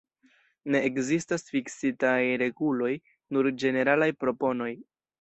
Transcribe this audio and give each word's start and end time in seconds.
Ne 0.75 0.79
ekzistas 0.87 1.45
fiksitaj 1.57 2.15
reguloj, 2.45 2.93
nur 3.37 3.55
ĝeneralaj 3.61 4.13
proponoj. 4.25 4.73